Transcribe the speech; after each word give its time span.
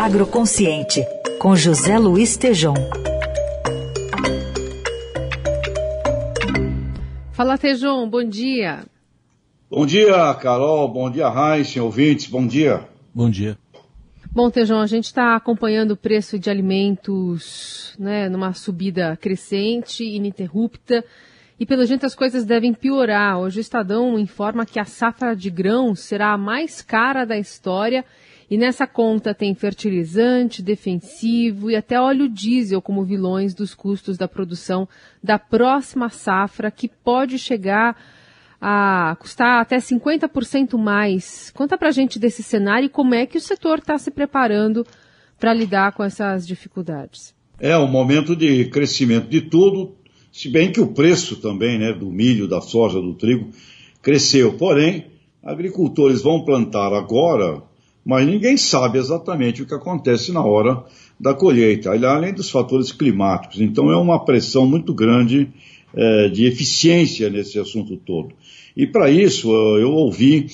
Agroconsciente, 0.00 1.04
com 1.40 1.56
José 1.56 1.98
Luiz 1.98 2.36
Tejom. 2.36 2.72
Fala, 7.32 7.58
Tejom, 7.58 8.08
bom 8.08 8.22
dia. 8.22 8.84
Bom 9.68 9.84
dia, 9.84 10.32
Carol, 10.34 10.86
bom 10.86 11.10
dia, 11.10 11.28
Raíssa, 11.28 11.82
ouvintes, 11.82 12.28
bom 12.28 12.46
dia. 12.46 12.88
Bom 13.12 13.28
dia. 13.28 13.58
Bom, 14.30 14.48
Tejão, 14.48 14.80
a 14.80 14.86
gente 14.86 15.06
está 15.06 15.34
acompanhando 15.34 15.90
o 15.90 15.96
preço 15.96 16.38
de 16.38 16.48
alimentos 16.48 17.96
né, 17.98 18.28
numa 18.28 18.52
subida 18.52 19.18
crescente, 19.20 20.04
ininterrupta, 20.04 21.04
e 21.58 21.66
pelo 21.66 21.84
jeito 21.84 22.06
as 22.06 22.14
coisas 22.14 22.44
devem 22.44 22.72
piorar. 22.72 23.40
Hoje 23.40 23.58
o 23.58 23.60
Estadão 23.60 24.16
informa 24.16 24.64
que 24.64 24.78
a 24.78 24.84
safra 24.84 25.34
de 25.34 25.50
grãos 25.50 25.98
será 25.98 26.32
a 26.32 26.38
mais 26.38 26.80
cara 26.80 27.24
da 27.24 27.36
história 27.36 28.04
e 28.50 28.56
nessa 28.56 28.86
conta 28.86 29.34
tem 29.34 29.54
fertilizante, 29.54 30.62
defensivo 30.62 31.70
e 31.70 31.76
até 31.76 32.00
óleo 32.00 32.28
diesel 32.28 32.80
como 32.80 33.04
vilões 33.04 33.54
dos 33.54 33.74
custos 33.74 34.16
da 34.16 34.26
produção 34.26 34.88
da 35.22 35.38
próxima 35.38 36.08
safra, 36.08 36.70
que 36.70 36.88
pode 36.88 37.38
chegar 37.38 37.96
a 38.60 39.16
custar 39.20 39.60
até 39.60 39.76
50% 39.76 40.78
mais. 40.78 41.50
Conta 41.50 41.76
pra 41.76 41.90
gente 41.90 42.18
desse 42.18 42.42
cenário 42.42 42.86
e 42.86 42.90
como 42.90 43.14
é 43.14 43.26
que 43.26 43.36
o 43.36 43.40
setor 43.40 43.78
está 43.78 43.98
se 43.98 44.10
preparando 44.10 44.84
para 45.38 45.52
lidar 45.52 45.92
com 45.92 46.02
essas 46.02 46.46
dificuldades. 46.46 47.34
É 47.60 47.76
um 47.76 47.86
momento 47.86 48.34
de 48.34 48.64
crescimento 48.70 49.28
de 49.28 49.42
tudo, 49.42 49.96
se 50.32 50.48
bem 50.48 50.72
que 50.72 50.80
o 50.80 50.92
preço 50.92 51.36
também, 51.36 51.78
né, 51.78 51.92
do 51.92 52.10
milho, 52.10 52.48
da 52.48 52.60
soja, 52.60 53.00
do 53.00 53.14
trigo, 53.14 53.50
cresceu. 54.00 54.54
Porém, 54.54 55.06
agricultores 55.42 56.22
vão 56.22 56.44
plantar 56.44 56.92
agora 56.92 57.67
mas 58.08 58.26
ninguém 58.26 58.56
sabe 58.56 58.98
exatamente 58.98 59.60
o 59.60 59.66
que 59.66 59.74
acontece 59.74 60.32
na 60.32 60.42
hora 60.42 60.82
da 61.20 61.34
colheita, 61.34 61.90
além 61.90 62.32
dos 62.32 62.48
fatores 62.48 62.90
climáticos. 62.90 63.60
Então 63.60 63.92
é 63.92 63.96
uma 63.98 64.24
pressão 64.24 64.66
muito 64.66 64.94
grande 64.94 65.50
é, 65.94 66.28
de 66.30 66.46
eficiência 66.46 67.28
nesse 67.28 67.58
assunto 67.58 67.98
todo. 67.98 68.30
E 68.74 68.86
para 68.86 69.10
isso 69.10 69.50
eu 69.76 69.92
ouvi, 69.92 70.46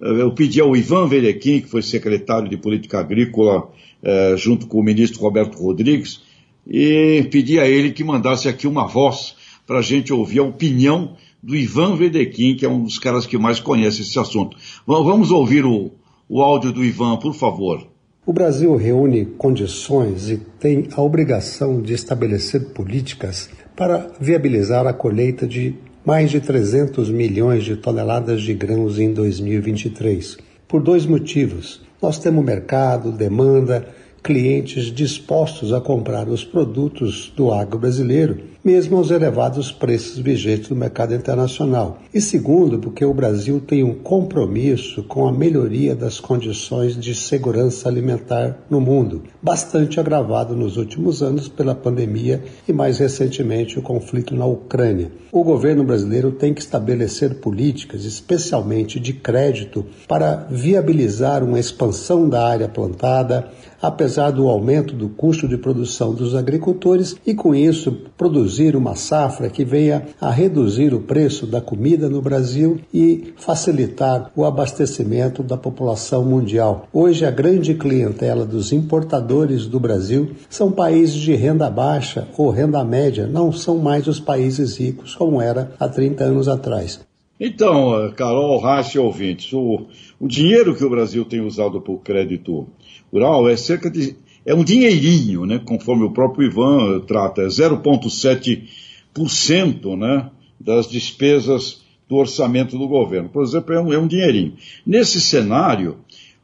eu 0.00 0.30
pedi 0.30 0.60
ao 0.60 0.76
Ivan 0.76 1.08
Verequim, 1.08 1.60
que 1.60 1.66
foi 1.66 1.82
secretário 1.82 2.48
de 2.48 2.56
Política 2.56 3.00
Agrícola, 3.00 3.68
é, 4.00 4.36
junto 4.36 4.68
com 4.68 4.78
o 4.78 4.84
ministro 4.84 5.20
Roberto 5.20 5.60
Rodrigues, 5.60 6.20
e 6.64 7.26
pedi 7.28 7.58
a 7.58 7.66
ele 7.66 7.90
que 7.90 8.04
mandasse 8.04 8.48
aqui 8.48 8.68
uma 8.68 8.86
voz 8.86 9.34
para 9.66 9.80
a 9.80 9.82
gente 9.82 10.12
ouvir 10.12 10.38
a 10.38 10.44
opinião 10.44 11.16
do 11.42 11.56
Ivan 11.56 11.96
Vedequim, 11.96 12.54
que 12.54 12.64
é 12.64 12.68
um 12.68 12.84
dos 12.84 13.00
caras 13.00 13.26
que 13.26 13.36
mais 13.36 13.58
conhece 13.58 14.02
esse 14.02 14.16
assunto. 14.16 14.56
Vamos 14.86 15.32
ouvir 15.32 15.64
o, 15.64 15.90
o 16.32 16.40
áudio 16.42 16.72
do 16.72 16.84
Ivan, 16.84 17.16
por 17.16 17.34
favor. 17.34 17.84
O 18.24 18.32
Brasil 18.32 18.76
reúne 18.76 19.24
condições 19.26 20.30
e 20.30 20.36
tem 20.36 20.86
a 20.94 21.02
obrigação 21.02 21.82
de 21.82 21.92
estabelecer 21.92 22.66
políticas 22.66 23.50
para 23.74 24.12
viabilizar 24.20 24.86
a 24.86 24.92
colheita 24.92 25.44
de 25.44 25.74
mais 26.06 26.30
de 26.30 26.40
300 26.40 27.10
milhões 27.10 27.64
de 27.64 27.74
toneladas 27.74 28.42
de 28.42 28.54
grãos 28.54 29.00
em 29.00 29.12
2023. 29.12 30.38
Por 30.68 30.80
dois 30.80 31.04
motivos. 31.04 31.82
Nós 32.00 32.20
temos 32.20 32.44
mercado, 32.44 33.10
demanda, 33.10 33.88
clientes 34.22 34.84
dispostos 34.84 35.72
a 35.72 35.80
comprar 35.80 36.28
os 36.28 36.44
produtos 36.44 37.32
do 37.36 37.52
agro 37.52 37.80
brasileiro 37.80 38.38
mesmo 38.62 38.98
aos 38.98 39.10
elevados 39.10 39.72
preços 39.72 40.18
vigentes 40.18 40.68
no 40.68 40.76
mercado 40.76 41.14
internacional. 41.14 41.98
E 42.12 42.20
segundo, 42.20 42.78
porque 42.78 43.04
o 43.04 43.14
Brasil 43.14 43.60
tem 43.60 43.82
um 43.82 43.94
compromisso 43.94 45.02
com 45.04 45.26
a 45.26 45.32
melhoria 45.32 45.94
das 45.94 46.20
condições 46.20 46.98
de 46.98 47.14
segurança 47.14 47.88
alimentar 47.88 48.58
no 48.68 48.80
mundo, 48.80 49.22
bastante 49.42 49.98
agravado 49.98 50.54
nos 50.54 50.76
últimos 50.76 51.22
anos 51.22 51.48
pela 51.48 51.74
pandemia 51.74 52.42
e 52.68 52.72
mais 52.72 52.98
recentemente 52.98 53.78
o 53.78 53.82
conflito 53.82 54.34
na 54.34 54.44
Ucrânia. 54.44 55.10
O 55.32 55.42
governo 55.42 55.84
brasileiro 55.84 56.32
tem 56.32 56.52
que 56.52 56.60
estabelecer 56.60 57.36
políticas, 57.36 58.04
especialmente 58.04 59.00
de 59.00 59.12
crédito, 59.12 59.86
para 60.06 60.48
viabilizar 60.50 61.42
uma 61.42 61.58
expansão 61.58 62.28
da 62.28 62.46
área 62.46 62.68
plantada, 62.68 63.48
apesar 63.80 64.30
do 64.30 64.48
aumento 64.48 64.94
do 64.94 65.08
custo 65.08 65.48
de 65.48 65.56
produção 65.56 66.12
dos 66.12 66.34
agricultores 66.34 67.16
e 67.26 67.32
com 67.32 67.54
isso 67.54 67.92
produzir 68.16 68.49
produzir 68.50 68.74
uma 68.74 68.96
safra 68.96 69.48
que 69.48 69.64
venha 69.64 70.08
a 70.20 70.28
reduzir 70.28 70.92
o 70.92 71.00
preço 71.00 71.46
da 71.46 71.60
comida 71.60 72.08
no 72.08 72.20
Brasil 72.20 72.80
e 72.92 73.32
facilitar 73.36 74.32
o 74.34 74.44
abastecimento 74.44 75.40
da 75.40 75.56
população 75.56 76.24
mundial. 76.24 76.88
Hoje, 76.92 77.24
a 77.24 77.30
grande 77.30 77.74
clientela 77.74 78.44
dos 78.44 78.72
importadores 78.72 79.66
do 79.66 79.78
Brasil 79.78 80.32
são 80.48 80.72
países 80.72 81.14
de 81.14 81.32
renda 81.36 81.70
baixa 81.70 82.26
ou 82.36 82.50
renda 82.50 82.82
média, 82.82 83.28
não 83.28 83.52
são 83.52 83.78
mais 83.78 84.08
os 84.08 84.18
países 84.18 84.76
ricos 84.76 85.14
como 85.14 85.40
era 85.40 85.70
há 85.78 85.88
30 85.88 86.24
anos 86.24 86.48
atrás. 86.48 87.00
Então, 87.38 88.12
Carol, 88.16 88.58
Rache 88.58 88.98
ouvintes, 88.98 89.52
o, 89.52 89.86
o 90.18 90.26
dinheiro 90.26 90.74
que 90.74 90.84
o 90.84 90.90
Brasil 90.90 91.24
tem 91.24 91.40
usado 91.40 91.80
para 91.80 91.92
o 91.92 91.98
crédito 91.98 92.66
rural 93.12 93.48
é 93.48 93.56
cerca 93.56 93.88
de 93.88 94.16
é 94.44 94.54
um 94.54 94.64
dinheirinho, 94.64 95.44
né, 95.44 95.60
conforme 95.64 96.04
o 96.04 96.10
próprio 96.10 96.46
Ivan 96.46 97.00
trata, 97.00 97.42
é 97.42 97.46
0,7% 97.46 99.96
né, 99.96 100.30
das 100.58 100.88
despesas 100.88 101.82
do 102.08 102.16
orçamento 102.16 102.78
do 102.78 102.88
governo. 102.88 103.28
Por 103.28 103.42
exemplo, 103.42 103.74
é 103.74 103.80
um, 103.80 103.92
é 103.92 103.98
um 103.98 104.06
dinheirinho. 104.06 104.54
Nesse 104.84 105.20
cenário, 105.20 105.98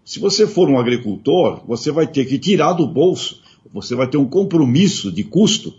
se 0.04 0.20
você 0.20 0.46
for 0.46 0.68
um 0.68 0.78
agricultor, 0.78 1.62
você 1.66 1.90
vai 1.90 2.06
ter 2.06 2.26
que 2.26 2.38
tirar 2.38 2.74
do 2.74 2.86
bolso, 2.86 3.40
você 3.72 3.94
vai 3.94 4.06
ter 4.06 4.18
um 4.18 4.28
compromisso 4.28 5.10
de 5.10 5.24
custo 5.24 5.72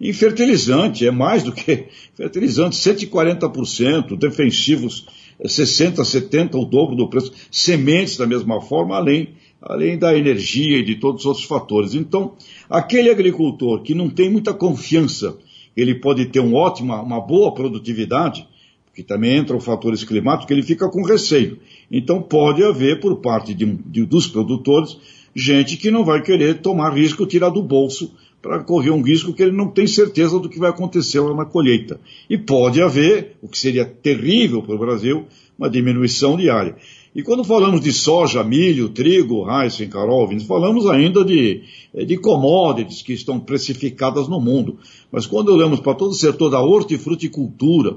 em 0.00 0.12
fertilizante, 0.12 1.06
é 1.06 1.10
mais 1.10 1.42
do 1.42 1.52
que 1.52 1.86
fertilizante, 2.16 2.76
140%, 2.76 4.18
defensivos 4.18 5.06
60, 5.44 6.04
70, 6.04 6.58
o 6.58 6.64
dobro 6.64 6.96
do 6.96 7.08
preço, 7.08 7.32
sementes 7.50 8.16
da 8.16 8.26
mesma 8.26 8.60
forma, 8.60 8.96
além 8.96 9.30
além 9.62 9.98
da 9.98 10.16
energia 10.16 10.78
e 10.78 10.84
de 10.84 10.96
todos 10.96 11.22
os 11.22 11.26
outros 11.26 11.44
fatores. 11.44 11.94
Então, 11.94 12.34
aquele 12.68 13.10
agricultor 13.10 13.82
que 13.82 13.94
não 13.94 14.08
tem 14.08 14.30
muita 14.30 14.54
confiança, 14.54 15.36
ele 15.76 15.94
pode 15.94 16.26
ter 16.26 16.40
um 16.40 16.54
ótima, 16.54 17.00
uma 17.00 17.20
boa 17.20 17.52
produtividade, 17.52 18.46
que 18.94 19.02
também 19.02 19.36
entram 19.36 19.60
fatores 19.60 20.02
climáticos, 20.02 20.50
ele 20.50 20.62
fica 20.62 20.88
com 20.88 21.02
receio. 21.02 21.58
Então, 21.90 22.20
pode 22.20 22.62
haver, 22.62 23.00
por 23.00 23.16
parte 23.16 23.54
de, 23.54 23.64
de, 23.64 24.04
dos 24.04 24.26
produtores, 24.26 24.96
gente 25.34 25.76
que 25.76 25.90
não 25.90 26.04
vai 26.04 26.22
querer 26.22 26.60
tomar 26.60 26.94
risco, 26.94 27.26
tirar 27.26 27.50
do 27.50 27.62
bolso, 27.62 28.12
para 28.42 28.64
correr 28.64 28.90
um 28.90 29.02
risco 29.02 29.34
que 29.34 29.42
ele 29.42 29.52
não 29.52 29.68
tem 29.68 29.86
certeza 29.86 30.38
do 30.38 30.48
que 30.48 30.58
vai 30.58 30.70
acontecer 30.70 31.20
lá 31.20 31.34
na 31.34 31.44
colheita. 31.44 32.00
E 32.28 32.38
pode 32.38 32.80
haver, 32.80 33.36
o 33.42 33.48
que 33.48 33.58
seria 33.58 33.84
terrível 33.84 34.62
para 34.62 34.74
o 34.74 34.78
Brasil, 34.78 35.26
uma 35.58 35.68
diminuição 35.68 36.36
diária. 36.36 36.76
E 37.14 37.22
quando 37.24 37.42
falamos 37.42 37.80
de 37.80 37.92
soja, 37.92 38.44
milho, 38.44 38.88
trigo, 38.88 39.44
Heisen, 39.50 39.88
Carol, 39.88 40.30
falamos 40.46 40.86
ainda 40.86 41.24
de, 41.24 41.62
eh, 41.92 42.04
de 42.04 42.16
commodities 42.16 43.02
que 43.02 43.12
estão 43.12 43.40
precificadas 43.40 44.28
no 44.28 44.40
mundo. 44.40 44.78
Mas 45.10 45.26
quando 45.26 45.52
olhamos 45.52 45.80
para 45.80 45.94
todo 45.94 46.10
o 46.10 46.14
setor 46.14 46.50
da 46.50 46.62
hortifruticultura, 46.62 47.96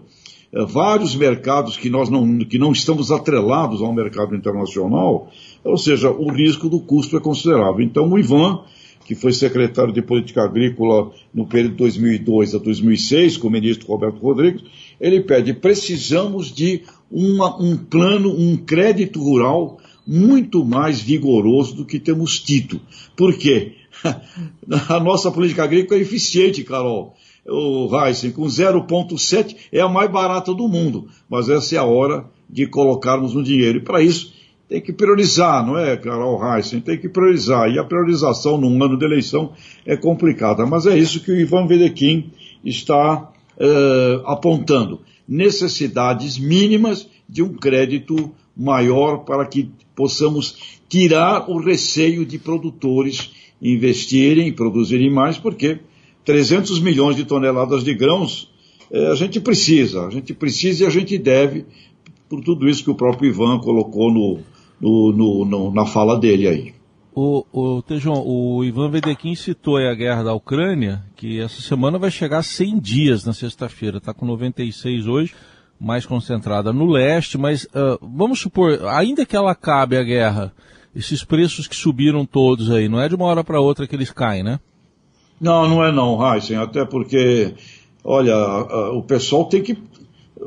é, 0.54 0.66
vários 0.66 1.16
mercados 1.16 1.78
que 1.78 1.90
nós 1.90 2.10
não, 2.10 2.40
que 2.40 2.60
não 2.60 2.72
estamos 2.72 3.12
atrelados 3.12 3.82
ao 3.82 3.92
mercado 3.92 4.36
internacional, 4.36 5.32
ou 5.64 5.78
seja, 5.78 6.12
o 6.12 6.32
risco 6.32 6.70
do 6.70 6.80
custo 6.80 7.18
é 7.18 7.20
considerável. 7.20 7.82
Então 7.82 8.08
o 8.08 8.20
Ivan, 8.20 8.62
que 9.04 9.16
foi 9.16 9.34
secretário 9.34 9.92
de 9.92 10.02
Política 10.02 10.44
Agrícola 10.44 11.12
no 11.34 11.48
período 11.48 11.72
de 11.72 11.78
2002 11.78 12.54
a 12.54 12.60
2006, 12.60 13.38
com 13.38 13.48
o 13.48 13.52
ministro 13.52 13.88
Roberto 13.88 14.20
Rodrigues, 14.20 14.64
ele 15.02 15.22
pede, 15.22 15.54
precisamos 15.54 16.54
de 16.54 16.84
uma, 17.14 17.62
um 17.62 17.78
plano, 17.78 18.34
um 18.36 18.58
crédito 18.58 19.22
rural 19.22 19.78
muito 20.06 20.66
mais 20.66 21.00
vigoroso 21.00 21.76
do 21.76 21.86
que 21.86 22.00
temos 22.00 22.40
tido. 22.40 22.82
Por 23.16 23.38
quê? 23.38 23.76
A 24.90 25.00
nossa 25.00 25.32
política 25.32 25.64
agrícola 25.64 26.00
é 26.00 26.02
eficiente, 26.02 26.64
Carol. 26.64 27.16
O 27.48 27.88
Heisen, 27.94 28.32
com 28.32 28.44
0,7 28.44 29.56
é 29.72 29.82
a 29.82 29.88
mais 29.88 30.10
barata 30.10 30.54
do 30.54 30.68
mundo, 30.68 31.10
mas 31.30 31.50
essa 31.50 31.76
é 31.76 31.78
a 31.78 31.84
hora 31.84 32.26
de 32.50 32.66
colocarmos 32.66 33.36
um 33.36 33.44
dinheiro. 33.44 33.80
E 33.80 33.82
para 33.82 34.02
isso 34.02 34.34
tem 34.68 34.82
que 34.82 34.94
priorizar, 34.94 35.66
não 35.66 35.78
é, 35.78 35.98
Carol 35.98 36.42
Heisen? 36.42 36.80
Tem 36.80 36.98
que 36.98 37.10
priorizar. 37.10 37.70
E 37.70 37.78
a 37.78 37.84
priorização 37.84 38.58
num 38.58 38.82
ano 38.82 38.98
de 38.98 39.06
eleição 39.06 39.52
é 39.86 39.96
complicada. 39.98 40.66
Mas 40.66 40.86
é 40.86 40.98
isso 40.98 41.20
que 41.20 41.32
o 41.32 41.40
Ivan 41.40 41.68
Vedequim 41.68 42.32
está 42.64 43.30
uh, 43.58 44.26
apontando 44.26 45.02
necessidades 45.28 46.38
mínimas 46.38 47.08
de 47.28 47.42
um 47.42 47.54
crédito 47.54 48.32
maior 48.56 49.20
para 49.20 49.46
que 49.46 49.70
possamos 49.96 50.80
tirar 50.88 51.50
o 51.50 51.60
receio 51.60 52.26
de 52.26 52.38
produtores 52.38 53.32
investirem 53.62 54.48
e 54.48 54.52
produzirem 54.52 55.10
mais, 55.10 55.38
porque 55.38 55.80
300 56.26 56.80
milhões 56.80 57.16
de 57.16 57.26
toneladas 57.26 57.84
de 57.84 57.94
grãos 57.94 58.52
eh, 58.92 59.08
a 59.08 59.16
gente 59.16 59.40
precisa, 59.40 60.06
a 60.06 60.10
gente 60.10 60.34
precisa 60.34 60.84
e 60.84 60.88
a 60.88 60.90
gente 60.90 61.18
deve, 61.18 61.66
por 62.30 62.42
tudo 62.42 62.68
isso 62.68 62.84
que 62.84 62.92
o 62.92 62.96
próprio 62.96 63.30
Ivan 63.30 63.60
colocou 63.60 64.12
no, 64.12 64.40
no, 64.82 65.46
no 65.46 65.72
na 65.74 65.86
fala 65.86 66.20
dele 66.20 66.48
aí. 66.48 66.74
O, 67.16 67.46
o 67.52 67.84
o 68.26 68.64
Ivan 68.64 68.90
Vedequim 68.90 69.36
citou 69.36 69.78
a 69.78 69.94
guerra 69.94 70.24
da 70.24 70.34
Ucrânia, 70.34 71.04
que 71.16 71.40
essa 71.40 71.62
semana 71.62 72.00
vai 72.00 72.10
chegar 72.10 72.40
a 72.40 72.44
100 72.44 72.80
dias 72.80 73.26
na 73.26 73.34
sexta-feira, 73.34 73.98
está 73.98 74.14
com 74.14 74.26
96 74.26 75.06
hoje, 75.06 75.36
mais 75.80 76.06
concentrada 76.06 76.74
no 76.74 76.86
leste, 76.86 77.38
mas 77.38 77.66
uh, 77.66 78.00
vamos 78.02 78.40
supor, 78.40 78.88
ainda 78.88 79.26
que 79.26 79.36
ela 79.36 79.52
acabe 79.52 79.96
a 79.96 80.04
guerra, 80.04 80.54
esses 80.96 81.24
preços 81.24 81.68
que 81.68 81.76
subiram 81.76 82.26
todos 82.26 82.72
aí, 82.72 82.90
não 82.90 83.00
é 83.00 83.08
de 83.08 83.16
uma 83.16 83.26
hora 83.26 83.44
para 83.44 83.62
outra 83.62 83.86
que 83.86 83.96
eles 83.96 84.12
caem, 84.12 84.44
né? 84.44 84.60
Não, 85.40 85.68
não 85.68 85.84
é 85.84 85.92
não, 85.92 86.34
Heisen, 86.34 86.58
até 86.58 86.86
porque, 86.86 87.54
olha, 88.04 88.36
o 88.94 89.04
pessoal 89.04 89.46
tem 89.46 89.62
que 89.62 89.78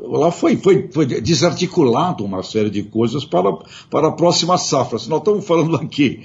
lá 0.03 0.31
foi, 0.31 0.57
foi, 0.57 0.89
foi 0.91 1.05
desarticulado 1.05 2.23
uma 2.23 2.43
série 2.43 2.69
de 2.69 2.83
coisas 2.83 3.25
para, 3.25 3.51
para 3.89 4.07
a 4.07 4.11
próxima 4.11 4.57
safra. 4.57 4.99
Se 4.99 5.09
nós 5.09 5.19
estamos 5.19 5.45
falando 5.45 5.75
aqui 5.75 6.21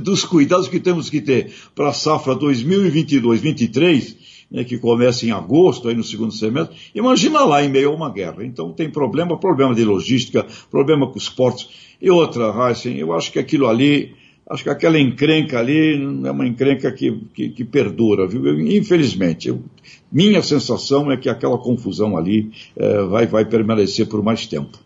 dos 0.00 0.24
cuidados 0.24 0.68
que 0.68 0.80
temos 0.80 1.08
que 1.08 1.20
ter 1.20 1.52
para 1.74 1.88
a 1.88 1.92
safra 1.92 2.34
2022-23, 2.36 4.16
né, 4.50 4.64
que 4.64 4.78
começa 4.78 5.26
em 5.26 5.30
agosto, 5.30 5.88
aí 5.88 5.94
no 5.94 6.04
segundo 6.04 6.32
semestre, 6.32 6.76
imagina 6.94 7.44
lá 7.44 7.64
em 7.64 7.68
meio 7.68 7.90
a 7.90 7.94
uma 7.94 8.10
guerra. 8.10 8.44
Então 8.44 8.72
tem 8.72 8.90
problema, 8.90 9.38
problema 9.38 9.74
de 9.74 9.84
logística, 9.84 10.46
problema 10.70 11.06
com 11.06 11.18
os 11.18 11.28
portos. 11.28 11.68
E 12.00 12.10
outra, 12.10 12.54
Heisen, 12.68 12.96
eu 12.98 13.12
acho 13.12 13.32
que 13.32 13.38
aquilo 13.38 13.66
ali 13.66 14.14
acho 14.48 14.62
que 14.62 14.70
aquela 14.70 14.98
encrenca 14.98 15.58
ali 15.58 15.94
é 16.24 16.30
uma 16.30 16.46
encrenca 16.46 16.90
que, 16.92 17.12
que, 17.34 17.48
que 17.50 17.64
perdura, 17.64 18.26
viu? 18.26 18.60
Infelizmente, 18.60 19.48
eu, 19.48 19.62
minha 20.10 20.42
sensação 20.42 21.10
é 21.10 21.16
que 21.16 21.28
aquela 21.28 21.58
confusão 21.58 22.16
ali 22.16 22.50
é, 22.76 23.02
vai, 23.02 23.26
vai 23.26 23.44
permanecer 23.44 24.06
por 24.06 24.22
mais 24.22 24.46
tempo. 24.46 24.78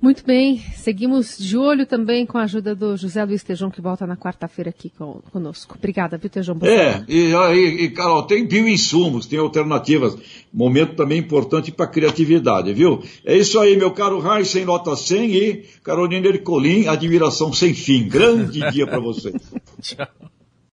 Muito 0.00 0.24
bem, 0.24 0.62
seguimos 0.76 1.36
de 1.36 1.58
olho 1.58 1.84
também 1.84 2.24
com 2.24 2.38
a 2.38 2.44
ajuda 2.44 2.74
do 2.74 2.96
José 2.96 3.22
Luiz 3.22 3.42
Tejão, 3.42 3.70
que 3.70 3.82
volta 3.82 4.06
na 4.06 4.16
quarta-feira 4.16 4.70
aqui 4.70 4.90
conosco. 5.30 5.74
Obrigada, 5.76 6.16
viu, 6.16 6.30
Tejão? 6.30 6.56
É, 6.62 7.04
e, 7.06 7.32
e, 7.34 7.84
e, 7.84 7.90
Carol, 7.90 8.22
tem 8.22 8.46
bioinsumos, 8.46 9.26
tem 9.26 9.38
alternativas. 9.38 10.16
Momento 10.50 10.96
também 10.96 11.18
importante 11.18 11.70
para 11.70 11.84
a 11.84 11.88
criatividade, 11.88 12.72
viu? 12.72 13.02
É 13.24 13.36
isso 13.36 13.60
aí, 13.60 13.76
meu 13.76 13.90
caro 13.90 14.22
sem 14.44 14.64
nota 14.64 14.96
100 14.96 15.34
e 15.34 15.64
Carolina 15.84 16.28
Ercolim, 16.28 16.86
admiração 16.86 17.52
sem 17.52 17.74
fim. 17.74 18.08
Grande 18.08 18.70
dia 18.70 18.86
para 18.86 19.00
você. 19.00 19.32
Tchau. 19.82 20.08